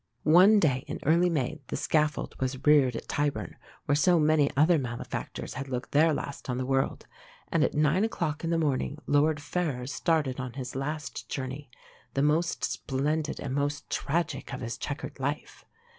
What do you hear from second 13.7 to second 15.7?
tragic of his chequered life.